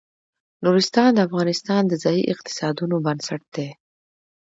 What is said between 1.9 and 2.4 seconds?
ځایي